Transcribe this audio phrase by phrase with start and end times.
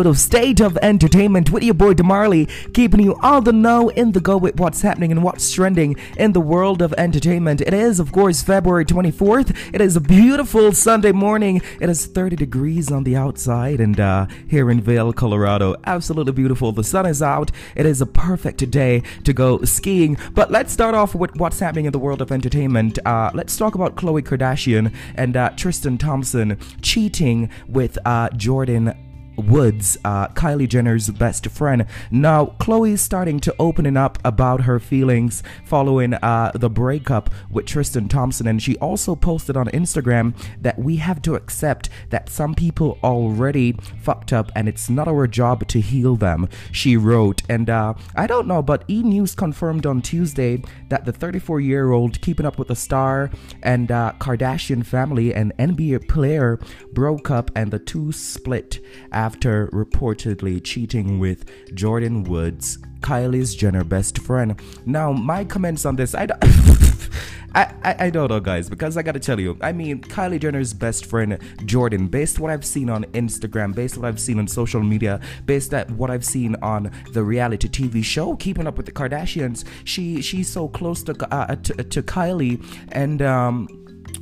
[0.00, 4.12] episode of State of Entertainment with your boy Damarley, keeping you all the know in
[4.12, 7.60] the go with what's happening and what's trending in the world of entertainment.
[7.60, 9.74] It is, of course, February 24th.
[9.74, 11.60] It is a beautiful Sunday morning.
[11.80, 16.72] It is 30 degrees on the outside, and uh, here in Vail, Colorado, absolutely beautiful.
[16.72, 17.50] The sun is out.
[17.76, 20.16] It is a perfect day to go skiing.
[20.32, 22.98] But let's start off with what's happening in the world of entertainment.
[23.04, 28.96] Uh, let's talk about Khloe Kardashian and uh, Tristan Thompson cheating with uh, Jordyn
[29.40, 31.86] Woods, uh, Kylie Jenner's best friend.
[32.10, 37.66] Now, Khloe is starting to opening up about her feelings following uh, the breakup with
[37.66, 42.54] Tristan Thompson, and she also posted on Instagram that we have to accept that some
[42.54, 43.72] people already
[44.02, 46.48] fucked up, and it's not our job to heal them.
[46.72, 51.12] She wrote, and uh, I don't know, but E News confirmed on Tuesday that the
[51.12, 53.30] 34-year-old Keeping Up with the Star
[53.62, 56.58] and uh, Kardashian family and NBA player
[56.92, 58.80] broke up, and the two split
[59.12, 64.60] after reportedly cheating with Jordyn Woods, Kylie's Jenner best friend.
[64.86, 66.40] Now, my comments on this, I don't.
[67.52, 70.72] I, I, I, don't know, guys, because I gotta tell you, I mean, Kylie Jenner's
[70.72, 71.32] best friend,
[71.62, 75.74] Jordyn, based what I've seen on Instagram, based what I've seen on social media, based
[75.74, 80.22] at what I've seen on the reality TV show, Keeping Up with the Kardashians, she
[80.22, 83.68] she's so close to uh, to, to Kylie, and um,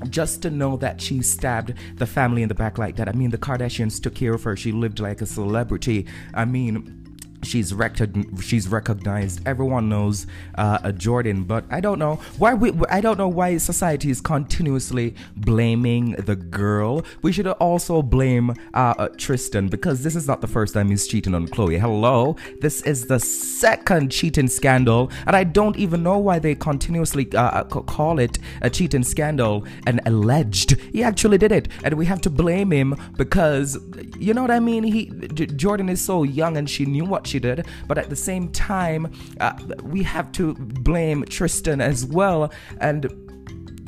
[0.08, 3.08] just to know that she stabbed the family in the back like that.
[3.08, 4.56] I mean, the Kardashians took care of her.
[4.56, 6.06] She lived like a celebrity.
[6.34, 7.07] I mean,
[7.42, 7.96] she's rec-
[8.40, 9.46] she's recognized.
[9.46, 14.10] Everyone knows uh, Jordyn but I don't know why we I don't know why society
[14.10, 17.04] is continuously blaming the girl.
[17.22, 21.06] We should also blame uh, uh, Tristan because this is not the first time he's
[21.06, 21.78] cheating on Khloe.
[21.78, 22.36] hello?
[22.60, 27.42] This is the second cheating scandal and I don't even know why they continuously uh,
[27.42, 30.72] uh call it a cheating scandal and alleged.
[30.92, 33.78] He actually did it and we have to blame him because
[34.18, 34.82] you know what I mean?
[34.84, 38.16] He J- Jordyn is so young and she knew what she did, but at the
[38.16, 42.52] same time, uh, we have to blame Tristan as well.
[42.80, 43.27] And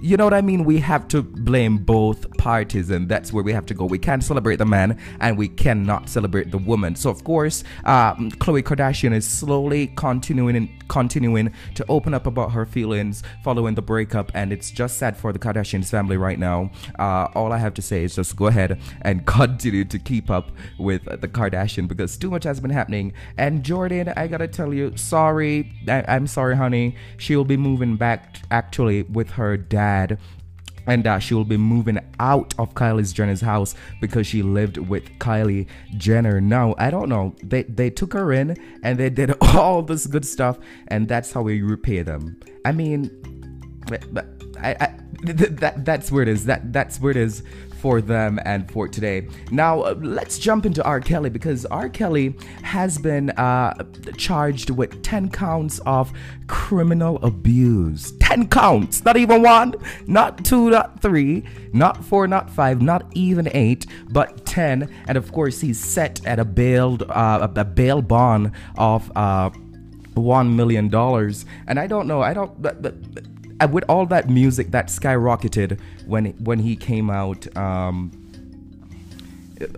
[0.02, 0.64] you know what I mean?
[0.64, 3.84] We have to blame both parties, and that's where we have to go.
[3.84, 6.94] We can't celebrate the man, and we cannot celebrate the woman.
[6.96, 12.52] So, of course, um, Khloe Kardashian is slowly continuing and continuing to open up about
[12.52, 16.70] her feelings following the breakup, and it's just sad for the Kardashians family right now.
[16.98, 20.50] Uh, all I have to say is just go ahead and continue to keep up
[20.78, 23.12] with the Kardashian because too much has been happening.
[23.36, 26.96] And Jordyn, I gotta tell you, sorry, I- I'm sorry, honey.
[27.18, 29.89] She'll be moving back actually with her dad
[30.86, 35.04] and that she will be moving out of Kylie's Jenner's house because she lived with
[35.18, 36.40] Kylie Jenner.
[36.40, 37.36] Now, I don't know.
[37.42, 40.58] They they took her in and they did all this good stuff,
[40.88, 42.40] and that's how we repay them.
[42.64, 43.10] I mean,
[43.86, 44.26] but, but
[44.60, 46.46] I, I that that's where it is.
[46.46, 47.42] That that's where it is
[47.80, 49.26] for them and for today.
[49.50, 51.00] Now, uh, let's jump into R.
[51.00, 51.88] Kelly because R.
[51.88, 53.74] Kelly has been uh,
[54.16, 56.12] charged with 10 counts of
[56.46, 58.12] criminal abuse.
[58.20, 59.74] 10 counts, not even one,
[60.06, 64.88] not two, not three, not four, not five, not even eight, but 10.
[65.08, 69.50] And of course, he's set at a bail, uh, a bail bond of uh,
[70.14, 70.94] $1 million.
[71.66, 72.60] And I don't know, I don't.
[72.60, 72.94] But, but,
[73.66, 78.10] with all that music that skyrocketed when when he came out um,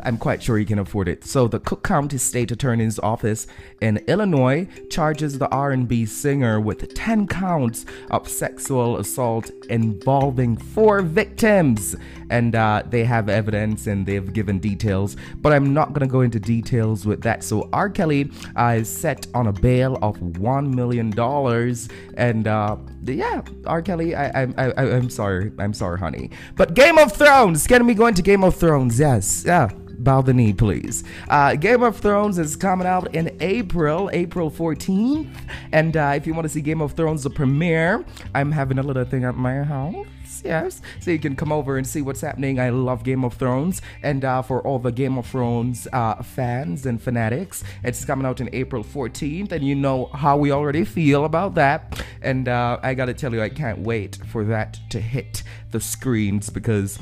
[0.02, 1.24] I'm quite sure he can afford it.
[1.24, 3.46] So the Cook County State Attorney's Office
[3.80, 11.96] in Illinois charges the R&B singer with 10 counts of sexual assault involving four victims.
[12.30, 16.40] And uh, they have evidence and they've given details, but I'm not gonna go into
[16.40, 17.44] details with that.
[17.44, 17.90] So R.
[17.90, 23.82] Kelly uh, is set on a bail of one million dollars, and uh, yeah, R.
[23.82, 26.30] Kelly, I, I, I, I'm sorry, I'm sorry, honey.
[26.56, 28.98] But Game of Thrones, can we go into Game of Thrones?
[28.98, 29.71] Yes, yeah
[30.02, 31.04] bow the knee, please.
[31.28, 35.34] Uh, Game of Thrones is coming out in April, April 14th.
[35.72, 38.04] And uh, if you want to see Game of Thrones, the premiere,
[38.34, 40.06] I'm having a little thing at my house.
[40.44, 42.58] Yes, so you can come over and see what's happening.
[42.58, 46.84] I love Game of Thrones, and uh, for all the Game of Thrones uh, fans
[46.86, 51.26] and fanatics, it's coming out in April 14th, and you know how we already feel
[51.26, 52.04] about that.
[52.22, 56.50] And uh, I gotta tell you, I can't wait for that to hit the screens
[56.50, 56.98] because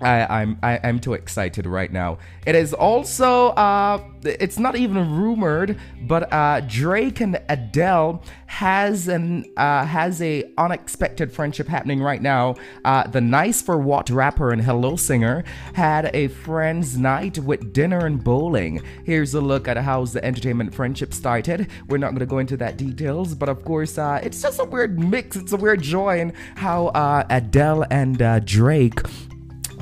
[0.00, 2.18] I, I'm I, am i am too excited right now.
[2.46, 9.46] It is also uh, it's not even rumored, but uh, Drake and Adele has an
[9.56, 12.56] uh, has a unexpected friendship happening right now.
[12.84, 18.04] Uh, the Nice for What rapper and Hello singer had a friends' night with dinner
[18.04, 18.82] and bowling.
[19.04, 21.68] Here's a look at how the entertainment friendship started.
[21.88, 24.98] We're not gonna go into that details, but of course, uh, it's just a weird
[24.98, 25.36] mix.
[25.36, 29.00] It's a weird joy how uh, Adele and uh, Drake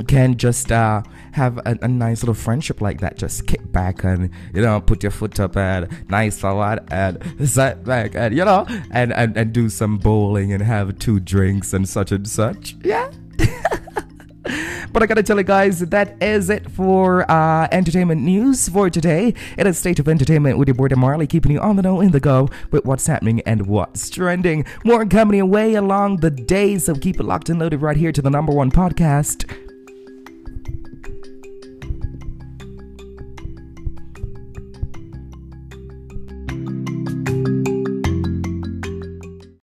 [0.07, 1.03] can just uh,
[1.33, 3.17] have a, a, nice little friendship like that.
[3.17, 7.19] Just kick back and you know put your foot up and nice salad and
[7.49, 11.73] sit back and you know and, and and do some bowling and have two drinks
[11.73, 12.77] and such and such.
[12.83, 13.11] Yeah.
[14.95, 19.35] But I gotta tell you guys, that is it for uh, entertainment news for today.
[19.59, 22.13] It is State of Entertainment with your boy Marley, keeping you on the know in
[22.13, 24.65] the go with what's happening and what's trending.
[24.85, 28.23] More coming away along the day, so keep it locked and loaded right here to
[28.23, 29.64] the number one podcast